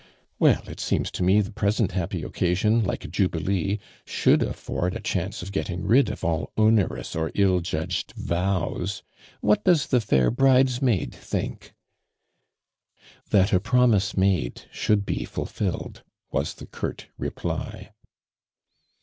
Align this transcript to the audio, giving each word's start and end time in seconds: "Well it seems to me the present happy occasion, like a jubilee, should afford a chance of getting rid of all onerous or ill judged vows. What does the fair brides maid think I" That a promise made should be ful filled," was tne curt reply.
"Well 0.39 0.63
it 0.67 0.79
seems 0.79 1.11
to 1.11 1.21
me 1.21 1.41
the 1.41 1.51
present 1.51 1.91
happy 1.91 2.23
occasion, 2.23 2.83
like 2.83 3.05
a 3.05 3.07
jubilee, 3.07 3.77
should 4.03 4.41
afford 4.41 4.95
a 4.95 4.99
chance 4.99 5.43
of 5.43 5.51
getting 5.51 5.85
rid 5.85 6.09
of 6.09 6.23
all 6.25 6.51
onerous 6.57 7.15
or 7.15 7.31
ill 7.35 7.59
judged 7.59 8.13
vows. 8.17 9.03
What 9.41 9.63
does 9.63 9.85
the 9.85 10.01
fair 10.01 10.31
brides 10.31 10.81
maid 10.81 11.13
think 11.13 11.75
I" 12.97 13.01
That 13.29 13.53
a 13.53 13.59
promise 13.59 14.17
made 14.17 14.63
should 14.71 15.05
be 15.05 15.23
ful 15.23 15.45
filled," 15.45 16.01
was 16.31 16.55
tne 16.55 16.69
curt 16.71 17.07
reply. 17.19 17.91